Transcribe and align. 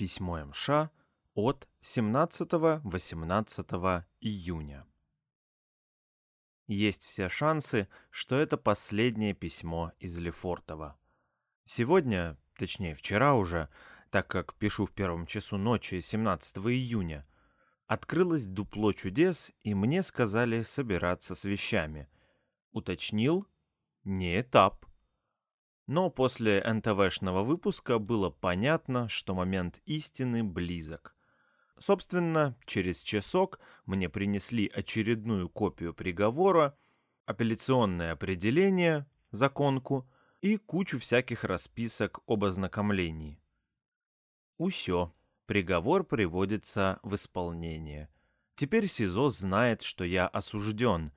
Письмо 0.00 0.40
МШ 0.46 0.88
от 1.34 1.68
17-18 1.82 4.04
июня. 4.22 4.86
Есть 6.66 7.04
все 7.04 7.28
шансы, 7.28 7.86
что 8.08 8.36
это 8.36 8.56
последнее 8.56 9.34
письмо 9.34 9.92
из 9.98 10.16
Лефортова. 10.16 10.98
Сегодня, 11.66 12.38
точнее 12.56 12.94
вчера 12.94 13.34
уже, 13.34 13.68
так 14.08 14.26
как 14.26 14.54
пишу 14.54 14.86
в 14.86 14.92
первом 14.92 15.26
часу 15.26 15.58
ночи 15.58 16.00
17 16.00 16.56
июня, 16.56 17.26
открылось 17.84 18.46
дупло 18.46 18.94
чудес, 18.94 19.52
и 19.60 19.74
мне 19.74 20.02
сказали 20.02 20.62
собираться 20.62 21.34
с 21.34 21.44
вещами. 21.44 22.08
Уточнил, 22.72 23.46
не 24.04 24.40
этап. 24.40 24.86
Но 25.90 26.08
после 26.08 26.62
НТВшного 26.62 27.42
выпуска 27.42 27.98
было 27.98 28.30
понятно, 28.30 29.08
что 29.08 29.34
момент 29.34 29.82
истины 29.86 30.44
близок. 30.44 31.16
Собственно, 31.80 32.56
через 32.64 33.02
часок 33.02 33.58
мне 33.86 34.08
принесли 34.08 34.68
очередную 34.72 35.48
копию 35.48 35.92
приговора, 35.92 36.78
апелляционное 37.26 38.12
определение, 38.12 39.04
законку 39.32 40.08
и 40.40 40.58
кучу 40.58 41.00
всяких 41.00 41.42
расписок 41.42 42.20
об 42.28 42.44
ознакомлении. 42.44 43.42
Усё, 44.58 45.12
приговор 45.46 46.04
приводится 46.04 47.00
в 47.02 47.16
исполнение. 47.16 48.08
Теперь 48.54 48.86
СИЗО 48.86 49.30
знает, 49.30 49.82
что 49.82 50.04
я 50.04 50.28
осужден. 50.28 51.10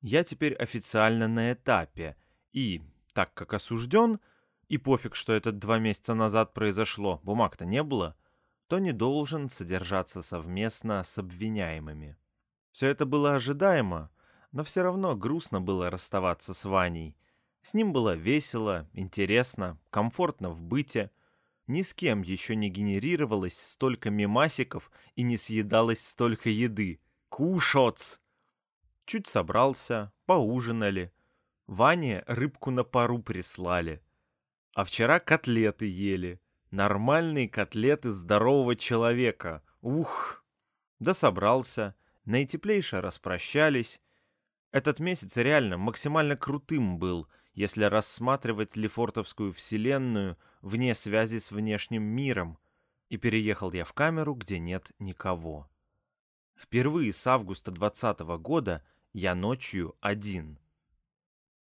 Я 0.00 0.22
теперь 0.22 0.54
официально 0.54 1.26
на 1.26 1.54
этапе, 1.54 2.16
и, 2.52 2.82
так 3.12 3.34
как 3.34 3.54
осужден, 3.54 4.20
и 4.68 4.78
пофиг, 4.78 5.14
что 5.14 5.32
это 5.32 5.52
два 5.52 5.78
месяца 5.78 6.14
назад 6.14 6.54
произошло, 6.54 7.20
бумаг-то 7.22 7.64
не 7.64 7.82
было, 7.82 8.16
то 8.68 8.78
не 8.78 8.92
должен 8.92 9.50
содержаться 9.50 10.22
совместно 10.22 11.02
с 11.04 11.18
обвиняемыми. 11.18 12.16
Все 12.70 12.88
это 12.88 13.04
было 13.04 13.34
ожидаемо, 13.34 14.10
но 14.50 14.64
все 14.64 14.82
равно 14.82 15.14
грустно 15.14 15.60
было 15.60 15.90
расставаться 15.90 16.54
с 16.54 16.64
Ваней. 16.64 17.16
С 17.60 17.74
ним 17.74 17.92
было 17.92 18.14
весело, 18.14 18.88
интересно, 18.92 19.78
комфортно 19.90 20.50
в 20.50 20.62
быте. 20.62 21.10
Ни 21.66 21.82
с 21.82 21.92
кем 21.92 22.22
еще 22.22 22.56
не 22.56 22.70
генерировалось 22.70 23.58
столько 23.58 24.10
мемасиков 24.10 24.90
и 25.16 25.22
не 25.22 25.36
съедалось 25.36 26.04
столько 26.04 26.48
еды. 26.48 27.00
Кушоц! 27.28 28.20
Чуть 29.04 29.26
собрался, 29.26 30.12
поужинали— 30.24 31.12
Ване 31.72 32.22
рыбку 32.26 32.70
на 32.70 32.84
пару 32.84 33.18
прислали. 33.18 34.02
А 34.74 34.84
вчера 34.84 35.18
котлеты 35.20 35.86
ели. 35.86 36.38
Нормальные 36.70 37.48
котлеты 37.48 38.10
здорового 38.10 38.76
человека. 38.76 39.62
Ух! 39.80 40.44
Да 40.98 41.14
собрался. 41.14 41.94
Наитеплейше 42.26 43.00
распрощались. 43.00 44.02
Этот 44.70 45.00
месяц 45.00 45.38
реально 45.38 45.78
максимально 45.78 46.36
крутым 46.36 46.98
был, 46.98 47.26
если 47.54 47.84
рассматривать 47.84 48.76
Лефортовскую 48.76 49.54
вселенную 49.54 50.36
вне 50.60 50.94
связи 50.94 51.38
с 51.38 51.50
внешним 51.50 52.02
миром. 52.02 52.58
И 53.08 53.16
переехал 53.16 53.72
я 53.72 53.86
в 53.86 53.94
камеру, 53.94 54.34
где 54.34 54.58
нет 54.58 54.90
никого. 54.98 55.70
Впервые 56.54 57.14
с 57.14 57.26
августа 57.26 57.70
20 57.70 58.20
года 58.42 58.84
я 59.14 59.34
ночью 59.34 59.96
один. 60.02 60.58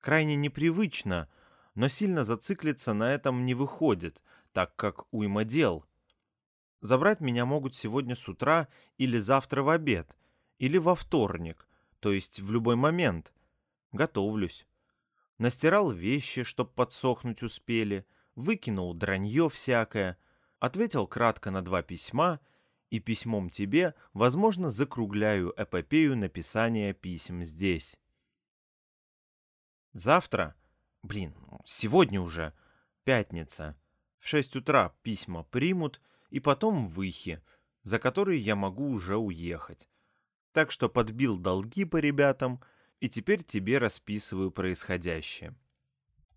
Крайне 0.00 0.36
непривычно, 0.36 1.28
но 1.74 1.88
сильно 1.88 2.24
зациклиться 2.24 2.92
на 2.92 3.12
этом 3.12 3.44
не 3.44 3.54
выходит, 3.54 4.22
так 4.52 4.74
как 4.76 5.12
уйма 5.12 5.44
дел. 5.44 5.84
Забрать 6.80 7.20
меня 7.20 7.44
могут 7.44 7.74
сегодня 7.74 8.14
с 8.14 8.28
утра 8.28 8.68
или 8.96 9.18
завтра 9.18 9.62
в 9.62 9.68
обед, 9.68 10.16
или 10.58 10.78
во 10.78 10.94
вторник, 10.94 11.66
то 12.00 12.12
есть 12.12 12.40
в 12.40 12.52
любой 12.52 12.76
момент. 12.76 13.32
Готовлюсь. 13.92 14.66
Настирал 15.38 15.90
вещи, 15.90 16.42
чтоб 16.42 16.72
подсохнуть 16.72 17.42
успели, 17.42 18.06
выкинул 18.34 18.94
дранье 18.94 19.48
всякое, 19.48 20.18
ответил 20.60 21.06
кратко 21.06 21.50
на 21.50 21.62
два 21.62 21.82
письма 21.82 22.40
и 22.90 23.00
письмом 23.00 23.50
тебе, 23.50 23.94
возможно, 24.12 24.70
закругляю 24.70 25.52
эпопею 25.56 26.16
написания 26.16 26.92
писем 26.92 27.44
здесь. 27.44 27.96
Завтра, 29.98 30.54
блин, 31.02 31.34
сегодня 31.64 32.20
уже, 32.20 32.54
пятница, 33.02 33.76
в 34.20 34.28
шесть 34.28 34.54
утра 34.54 34.94
письма 35.02 35.42
примут 35.42 36.00
и 36.30 36.38
потом 36.38 36.86
выхи, 36.86 37.42
за 37.82 37.98
которые 37.98 38.38
я 38.38 38.54
могу 38.54 38.90
уже 38.90 39.16
уехать. 39.16 39.90
Так 40.52 40.70
что 40.70 40.88
подбил 40.88 41.36
долги 41.36 41.84
по 41.84 41.96
ребятам 41.96 42.62
и 43.00 43.08
теперь 43.08 43.42
тебе 43.42 43.78
расписываю 43.78 44.52
происходящее. 44.52 45.56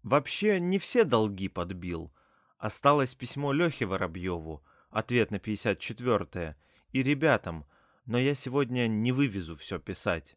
Вообще 0.01 0.59
не 0.59 0.79
все 0.79 1.03
долги 1.03 1.47
подбил. 1.47 2.11
Осталось 2.57 3.13
письмо 3.13 3.51
Лехе 3.53 3.85
Воробьеву, 3.85 4.63
ответ 4.89 5.29
на 5.29 5.35
54-е, 5.35 6.55
и 6.93 7.03
ребятам, 7.03 7.67
но 8.07 8.17
я 8.17 8.33
сегодня 8.33 8.87
не 8.87 9.11
вывезу 9.11 9.55
все 9.55 9.77
писать. 9.77 10.35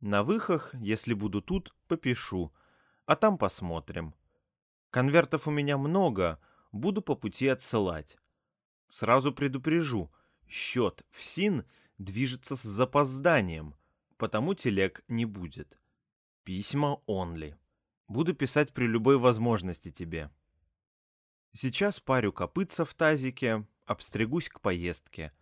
На 0.00 0.22
выхах, 0.22 0.74
если 0.74 1.12
буду 1.12 1.42
тут, 1.42 1.74
попишу, 1.88 2.52
а 3.06 3.16
там 3.16 3.36
посмотрим. 3.36 4.14
Конвертов 4.90 5.48
у 5.48 5.50
меня 5.50 5.76
много, 5.76 6.40
буду 6.72 7.02
по 7.02 7.14
пути 7.14 7.48
отсылать. 7.48 8.16
Сразу 8.88 9.32
предупрежу, 9.32 10.10
счет 10.48 11.04
в 11.10 11.22
СИН 11.22 11.64
движется 11.98 12.56
с 12.56 12.62
запозданием, 12.62 13.74
потому 14.16 14.54
телег 14.54 15.02
не 15.08 15.24
будет. 15.24 15.78
Письма 16.44 17.02
онли. 17.06 17.56
Буду 18.06 18.34
писать 18.34 18.72
при 18.72 18.86
любой 18.86 19.18
возможности 19.18 19.90
тебе. 19.90 20.30
Сейчас 21.52 22.00
парю 22.00 22.32
копытца 22.32 22.84
в 22.84 22.94
тазике, 22.94 23.66
обстригусь 23.84 24.48
к 24.48 24.60
поездке. 24.60 25.32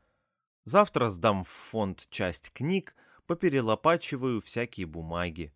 Завтра 0.64 1.10
сдам 1.10 1.44
в 1.44 1.48
фонд 1.48 2.06
часть 2.10 2.50
книг, 2.52 2.96
поперелопачиваю 3.26 4.40
всякие 4.40 4.86
бумаги. 4.86 5.52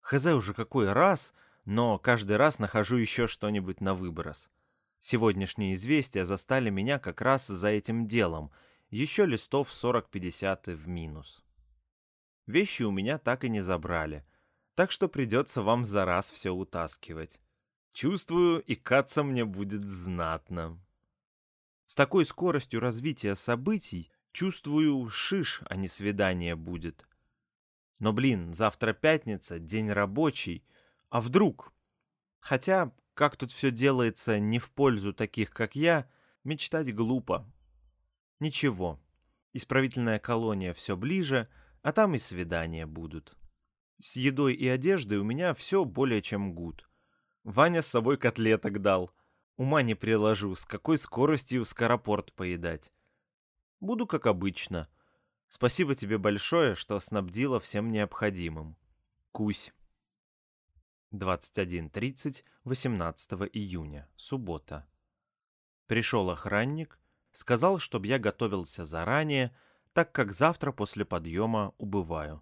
Хз 0.00 0.26
уже 0.26 0.54
какой 0.54 0.92
раз, 0.92 1.32
но 1.64 1.98
каждый 1.98 2.36
раз 2.36 2.58
нахожу 2.58 2.96
еще 2.96 3.26
что-нибудь 3.26 3.80
на 3.80 3.94
выброс. 3.94 4.50
Сегодняшние 5.00 5.74
известия 5.74 6.24
застали 6.24 6.70
меня 6.70 6.98
как 6.98 7.20
раз 7.20 7.46
за 7.46 7.68
этим 7.68 8.06
делом, 8.06 8.52
еще 8.90 9.26
листов 9.26 9.70
40-50 9.70 10.74
в 10.74 10.86
минус. 10.86 11.42
Вещи 12.46 12.82
у 12.82 12.90
меня 12.90 13.18
так 13.18 13.42
и 13.42 13.48
не 13.48 13.62
забрали, 13.62 14.24
так 14.74 14.90
что 14.90 15.08
придется 15.08 15.62
вам 15.62 15.84
за 15.84 16.04
раз 16.04 16.30
все 16.30 16.50
утаскивать. 16.50 17.40
Чувствую, 17.92 18.62
и 18.62 18.74
каться 18.76 19.22
мне 19.24 19.44
будет 19.44 19.88
знатно. 19.88 20.78
С 21.86 21.94
такой 21.94 22.24
скоростью 22.24 22.78
развития 22.78 23.34
событий 23.34 24.11
Чувствую, 24.32 25.08
шиш, 25.10 25.60
а 25.68 25.76
не 25.76 25.88
свидание 25.88 26.56
будет. 26.56 27.06
Но, 27.98 28.12
блин, 28.12 28.54
завтра 28.54 28.94
пятница, 28.94 29.58
день 29.58 29.92
рабочий. 29.92 30.64
А 31.10 31.20
вдруг? 31.20 31.72
Хотя, 32.40 32.92
как 33.14 33.36
тут 33.36 33.52
все 33.52 33.70
делается 33.70 34.38
не 34.38 34.58
в 34.58 34.70
пользу 34.70 35.12
таких, 35.12 35.50
как 35.50 35.76
я, 35.76 36.10
мечтать 36.44 36.94
глупо. 36.94 37.46
Ничего. 38.40 38.98
Исправительная 39.52 40.18
колония 40.18 40.72
все 40.72 40.96
ближе, 40.96 41.48
а 41.82 41.92
там 41.92 42.14
и 42.14 42.18
свидания 42.18 42.86
будут. 42.86 43.36
С 44.00 44.16
едой 44.16 44.54
и 44.54 44.66
одеждой 44.66 45.18
у 45.18 45.24
меня 45.24 45.52
все 45.54 45.84
более 45.84 46.22
чем 46.22 46.54
гуд. 46.54 46.88
Ваня 47.44 47.82
с 47.82 47.86
собой 47.86 48.16
котлеток 48.16 48.80
дал. 48.80 49.12
Ума 49.56 49.82
не 49.82 49.94
приложу, 49.94 50.54
с 50.54 50.64
какой 50.64 50.96
скоростью 50.96 51.66
скоропорт 51.66 52.32
поедать. 52.32 52.90
Буду 53.82 54.06
как 54.06 54.28
обычно. 54.28 54.88
Спасибо 55.48 55.96
тебе 55.96 56.16
большое, 56.16 56.76
что 56.76 57.00
снабдила 57.00 57.58
всем 57.58 57.90
необходимым. 57.90 58.76
Кусь. 59.32 59.72
21.30, 61.12 62.44
18 62.62 63.32
июня, 63.52 64.08
суббота. 64.14 64.86
Пришел 65.88 66.30
охранник, 66.30 67.00
сказал, 67.32 67.80
чтобы 67.80 68.06
я 68.06 68.20
готовился 68.20 68.84
заранее, 68.84 69.52
так 69.92 70.12
как 70.12 70.30
завтра 70.30 70.70
после 70.70 71.04
подъема 71.04 71.74
убываю. 71.78 72.40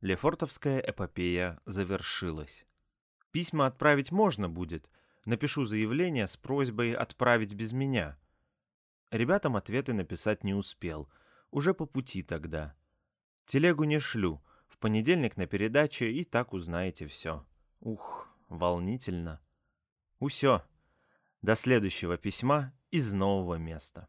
Лефортовская 0.00 0.80
эпопея 0.80 1.60
завершилась. 1.66 2.64
Письма 3.32 3.66
отправить 3.66 4.12
можно 4.12 4.48
будет. 4.48 4.88
Напишу 5.26 5.66
заявление 5.66 6.26
с 6.26 6.38
просьбой 6.38 6.94
отправить 6.94 7.52
без 7.52 7.72
меня— 7.72 8.18
Ребятам 9.10 9.56
ответы 9.56 9.92
написать 9.92 10.44
не 10.44 10.54
успел. 10.54 11.08
Уже 11.50 11.74
по 11.74 11.86
пути 11.86 12.22
тогда. 12.22 12.76
Телегу 13.44 13.84
не 13.84 13.98
шлю. 13.98 14.40
В 14.68 14.78
понедельник 14.78 15.36
на 15.36 15.46
передаче 15.46 16.12
и 16.12 16.24
так 16.24 16.52
узнаете 16.52 17.06
все. 17.06 17.44
Ух, 17.80 18.28
волнительно. 18.48 19.40
Усё. 20.20 20.64
До 21.42 21.56
следующего 21.56 22.18
письма 22.18 22.72
из 22.90 23.12
нового 23.12 23.56
места. 23.56 24.08